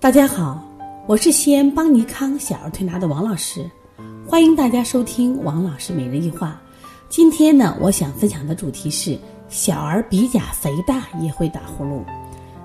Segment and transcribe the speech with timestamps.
[0.00, 0.62] 大家好，
[1.06, 3.68] 我是西安邦尼康小儿推拿的王老师，
[4.28, 6.60] 欢迎大家收听王老师每日一话。
[7.08, 9.18] 今天呢，我想分享的主题是
[9.48, 12.02] 小儿鼻甲肥大也会打呼噜。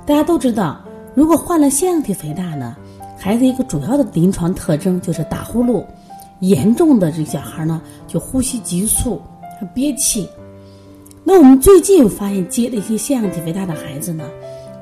[0.05, 0.81] 大家都知道，
[1.15, 2.75] 如果患了腺样体肥大呢，
[3.17, 5.85] 孩子一个主要的临床特征就是打呼噜，
[6.39, 9.21] 严重的这小孩呢就呼吸急促、
[9.73, 10.27] 憋气。
[11.23, 14.29] 那我们最近发现接的一些腺样体肥大的孩子呢，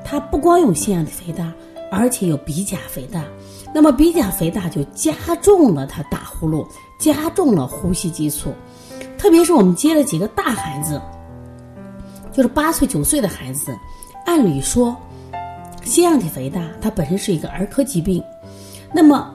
[0.04, 1.52] 他不光有腺样体肥大。
[1.90, 3.24] 而且有鼻甲肥大，
[3.74, 6.66] 那么鼻甲肥大就加重了他打呼噜，
[6.98, 8.52] 加重了呼吸急促。
[9.16, 11.00] 特别是我们接了几个大孩子，
[12.32, 13.76] 就是八岁九岁的孩子，
[14.26, 14.96] 按理说
[15.82, 18.22] 腺样体肥大它本身是一个儿科疾病，
[18.92, 19.34] 那么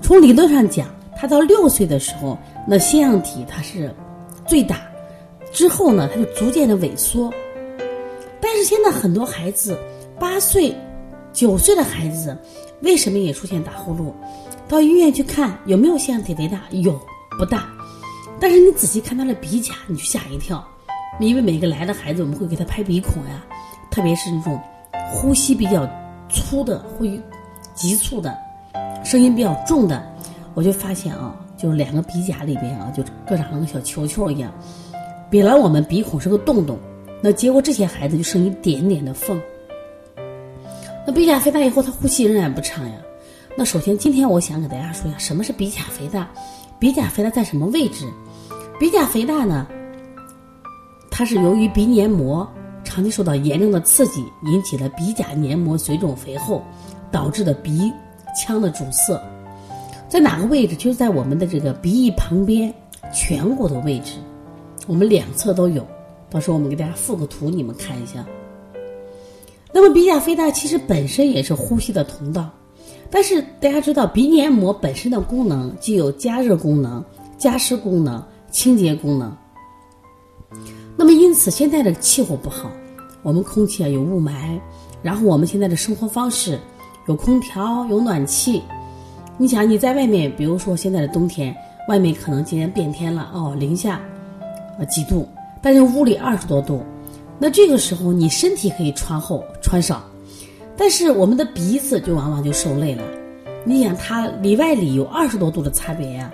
[0.00, 2.38] 从理论上讲，他到六岁的时候，
[2.68, 3.92] 那腺样体它是
[4.46, 4.76] 最大，
[5.52, 7.32] 之后呢，它就逐渐的萎缩。
[8.40, 9.78] 但是现在很多孩子
[10.18, 10.74] 八岁。
[11.32, 12.36] 九岁的孩子
[12.80, 14.12] 为什么也出现打呼噜？
[14.68, 16.60] 到医院去看有没有腺样体肥大？
[16.70, 16.98] 有，
[17.38, 17.68] 不大。
[18.40, 20.66] 但是你仔细看他的鼻甲，你就吓一跳，
[21.20, 23.44] 因为每个来的孩子我们会给他拍鼻孔呀，
[23.90, 24.60] 特别是那种
[25.10, 25.88] 呼吸比较
[26.28, 27.20] 粗的、会
[27.74, 28.36] 急促的、
[29.04, 30.02] 声音比较重的，
[30.54, 34.52] 我就发现啊，就是两个鼻甲里边啊，就各长了个小球球一样。
[35.30, 36.78] 本来我们鼻孔是个洞洞，
[37.20, 39.40] 那结果这些孩子就剩一点点的缝。
[41.06, 42.94] 那鼻甲肥大以后，他呼吸仍然不畅呀。
[43.56, 46.30] 那首先，今天我想给大家说一下，什么是鼻甲肥大？
[46.78, 48.08] 鼻甲肥大在什么位置？
[48.78, 49.66] 鼻甲肥大呢？
[51.10, 52.48] 它是由于鼻黏膜
[52.84, 56.62] 长期受到严重的刺激，引起了鼻甲黏膜水肿肥厚，
[57.10, 57.92] 导致的鼻
[58.34, 59.20] 腔的阻塞。
[60.08, 60.76] 在哪个位置？
[60.76, 62.72] 就是在我们的这个鼻翼旁边
[63.12, 64.14] 颧骨的位置，
[64.86, 65.86] 我们两侧都有。
[66.30, 68.24] 到时候我们给大家附个图，你们看一下。
[69.72, 72.50] 那么鼻甲肥大其实本身也是呼吸的通道，
[73.10, 77.02] 但是大家知道鼻黏膜本身的功能既有加热功能、
[77.38, 79.34] 加湿功能、清洁功能。
[80.94, 82.70] 那么因此现在的气候不好，
[83.22, 84.60] 我们空气啊有雾霾，
[85.02, 86.58] 然后我们现在的生活方式
[87.08, 88.62] 有空调有暖气，
[89.38, 91.56] 你想你在外面，比如说现在的冬天，
[91.88, 94.00] 外面可能今天变天了哦，零下
[94.78, 95.26] 呃几度，
[95.62, 96.82] 但是屋里二十多度。
[97.42, 100.00] 那这个时候，你身体可以穿厚穿少，
[100.76, 103.02] 但是我们的鼻子就往往就受累了。
[103.64, 106.32] 你想，它里外里有二十多度的差别呀，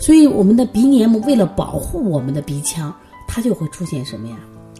[0.00, 2.92] 所以我们的鼻黏膜为了保护我们的鼻腔，
[3.28, 4.36] 它就会出现什么呀？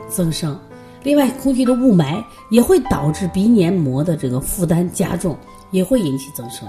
[0.08, 0.58] 增生。
[1.04, 2.20] 另外，空气的雾霾
[2.50, 5.36] 也会导致鼻黏膜的这个负担加重，
[5.70, 6.68] 也会引起增生。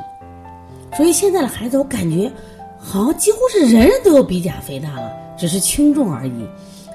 [0.96, 2.32] 所以现在的孩子，我感觉
[2.78, 6.48] 好像几乎是人人都有鼻甲肥大了，只是轻重而已。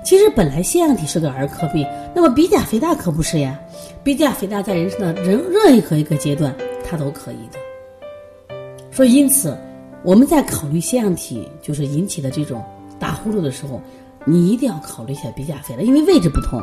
[0.08, 3.60] 其实本来腺样体是个儿科病，那么鼻甲肥大可不是呀。
[4.02, 8.56] 鼻甲肥大在人生的任任何一个阶段，它都可以的。
[8.90, 9.54] 所以因此，
[10.02, 12.64] 我们在考虑腺样体就是引起的这种
[12.98, 13.82] 打呼噜的时候，
[14.24, 16.58] 你一定要考虑一下鼻甲肥大，因为位置不同。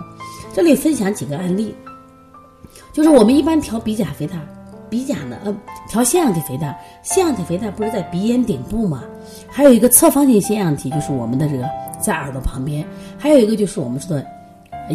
[0.51, 1.75] 这里分享几个案例，
[2.91, 4.41] 就是我们一般调鼻甲肥大，
[4.89, 5.55] 鼻甲呢，呃，
[5.87, 9.03] 调腺样体肥大，腺样体肥大不是在鼻咽顶部吗？
[9.47, 11.69] 还有一个侧方性腺样体，就是我们的这个。
[11.99, 12.85] 在耳朵旁边，
[13.17, 14.25] 还有一个就是我们说的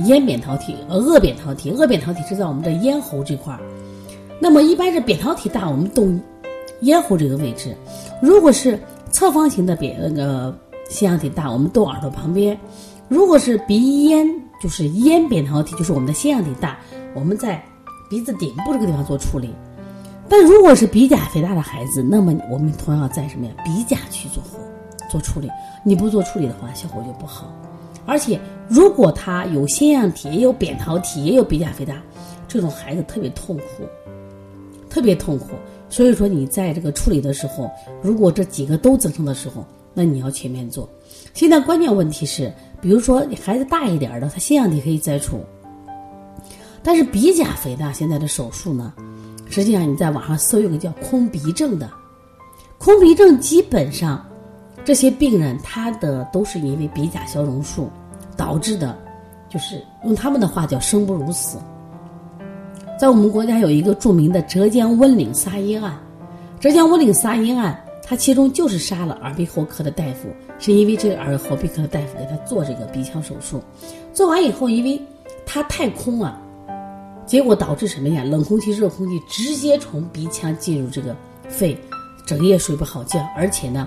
[0.07, 1.73] 咽扁桃体，呃，腭扁桃体。
[1.73, 3.61] 腭扁桃体是在我们的咽喉这块儿。
[4.39, 6.21] 那么一般是扁桃体大，我们动
[6.81, 7.71] 咽喉这个位置；
[8.23, 8.79] 如果是
[9.11, 10.57] 侧方形的扁那个
[10.89, 12.57] 腺样体大，我们动耳朵旁边；
[13.09, 14.27] 如果是鼻咽
[14.63, 16.79] 就是咽扁桃体，就是我们的腺样体大，
[17.15, 17.63] 我们在
[18.09, 19.51] 鼻子顶部这个地方做处理。
[20.29, 23.53] 但如果是鼻甲肥大的孩子，那么我们同样在什么呀？
[23.65, 24.43] 鼻甲去做
[25.11, 25.51] 做处理，
[25.85, 27.53] 你不做处理的话，效果就不好。
[28.07, 32.01] 而且，如果他有腺样体，也有扁桃体，也有鼻甲肥大，
[32.49, 33.85] 这种孩子特别痛苦，
[34.89, 35.49] 特别痛苦。
[35.91, 37.71] 所以说，你在这个处理的时候，
[38.01, 40.89] 如果这几个都增生的时候，那你要全面做。
[41.35, 45.45] 现在关键问题是，比如说你孩子大一点的，他腺样体可以摘除，
[46.83, 48.93] 但是鼻甲肥大现在的手术呢，
[49.49, 51.89] 实际上你在网上搜一个叫空鼻症的，
[52.79, 54.25] 空鼻症基本上。
[54.85, 57.91] 这些病人他的都是因为鼻甲消融术
[58.37, 58.97] 导致的，
[59.49, 61.59] 就是用他们的话叫生不如死。
[62.99, 65.99] 在我们国家有一个著名的浙江温岭杀婴案，
[66.59, 70.29] 浙江温岭杀婴案，他其中就是杀了耳鼻喉科的大夫，
[70.59, 73.63] 是因为这个耳鼻喉科的大夫给他做这个鼻腔手术，
[74.13, 75.01] 做完以后，因为
[75.47, 76.41] 他太空了，
[77.27, 78.25] 结果导致什么呀？
[78.25, 81.15] 冷空气、热空气直接从鼻腔进入这个
[81.49, 81.79] 肺，
[82.27, 83.87] 整夜睡不好觉，而且呢。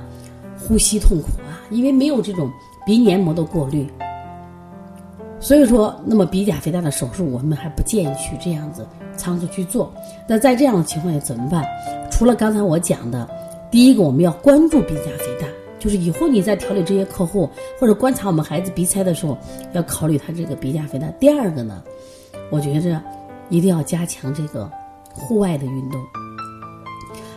[0.67, 2.51] 呼吸痛苦啊，因为没有这种
[2.85, 3.87] 鼻黏膜的过滤，
[5.39, 8.87] 所以说，那么鼻甲肥大的手术，我们还不建议去这样子
[9.17, 9.93] 仓促去做。
[10.27, 11.65] 那在这样的情况下怎么办？
[12.09, 13.29] 除了刚才我讲的，
[13.69, 15.47] 第一个我们要关注鼻甲肥大，
[15.79, 17.49] 就是以后你在调理这些客户
[17.79, 19.37] 或者观察我们孩子鼻塞的时候，
[19.73, 21.07] 要考虑他这个鼻甲肥大。
[21.19, 21.83] 第二个呢，
[22.49, 23.01] 我觉着
[23.49, 24.69] 一定要加强这个
[25.13, 26.01] 户外的运动。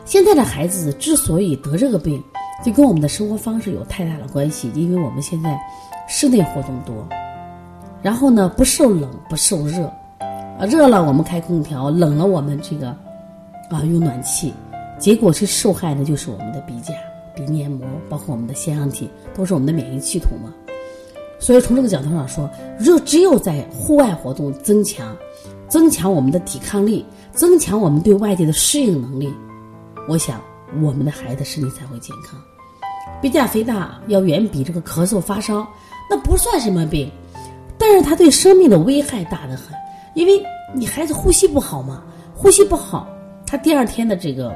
[0.05, 2.23] 现在的孩子之所以得这个病，
[2.65, 5.59] 就跟我们的生活方式有太大的关系，因为我们现在
[6.09, 7.07] 室内活动多，
[8.03, 9.87] 然后呢不受冷不受热，
[10.19, 12.89] 啊热了我们开空调，冷了我们这个
[13.71, 14.53] 啊用暖气，
[14.99, 16.95] 结果是受害的就是我们的鼻甲、
[17.35, 20.53] 鼻黏膜，包括我们的腺样体，都是我们的免疫系统嘛。
[21.39, 22.49] 所以从这个角度上说，
[22.79, 25.15] 热只有在户外活动增强，
[25.69, 29.33] 增强我们的抵抗力，增强我们对外界的适应能力。
[30.09, 30.41] 我想，
[30.83, 32.41] 我们的孩子身体才会健康。
[33.23, 35.67] 鼻甲肥大要远比这个咳嗽发烧，
[36.11, 37.11] 那不算什么病，
[37.79, 39.75] 但是它对生命的危害大得很。
[40.15, 40.43] 因为
[40.75, 42.03] 你孩子呼吸不好嘛，
[42.35, 43.09] 呼吸不好，
[43.47, 44.55] 他第二天的这个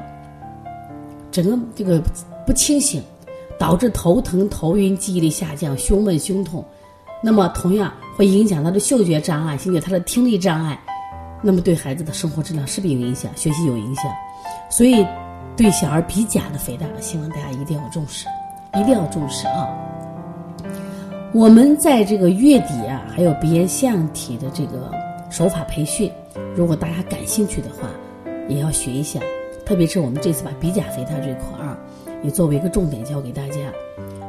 [1.31, 2.01] 整个这个
[2.45, 3.01] 不清醒，
[3.57, 6.63] 导致头疼、头晕、记忆力下降、胸闷、胸痛，
[7.23, 10.79] 那么同样会影响他的嗅觉障碍，甚至他的听力障碍，
[11.41, 14.05] 那么对孩子的生活质量势必有影响，学习有影响，
[14.69, 15.03] 所以。
[15.57, 18.27] 对小儿鼻甲的肥大，希望大家一定要重视，
[18.73, 19.67] 一定要重视啊！
[21.33, 24.91] 我们在这个月底啊，还有鼻炎腺样体的这个
[25.29, 26.11] 手法培训，
[26.55, 27.87] 如果大家感兴趣的话，
[28.47, 29.19] 也要学一下。
[29.65, 31.77] 特别是我们这次把鼻甲肥大这块儿，
[32.23, 33.55] 也作为一个重点教给大家，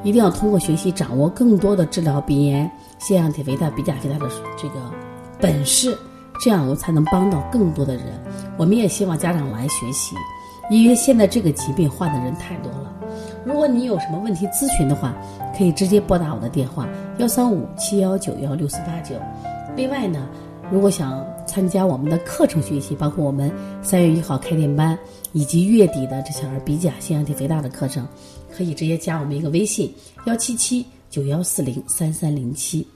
[0.04, 4.74] 一定要通过学习掌握更多的治疗鼻炎、腺样体肥大、鼻甲肥大的这个
[5.40, 5.96] 本事，
[6.40, 8.04] 这样我才能帮到更多的人。
[8.56, 10.14] 我们也希望家长来学习。
[10.80, 12.94] 因为现在这个疾病患的人太多了，
[13.44, 15.14] 如果你有什么问题咨询的话，
[15.56, 16.88] 可以直接拨打我的电话
[17.19, 19.14] 幺三五七幺九幺六四八九。
[19.76, 20.28] 另外呢，
[20.70, 23.52] 如果想参加我们的课程学习，包括我们
[23.82, 24.98] 三月一号开店班
[25.32, 28.06] 以及月底的这小儿鼻甲、腺样体肥大的课程，
[28.50, 29.92] 可以直接加我们一个微信
[30.24, 32.86] 幺七七九幺四零三三零七。